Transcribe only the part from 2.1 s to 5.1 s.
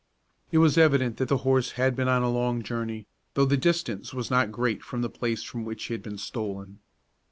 a long journey, though the distance was not great from the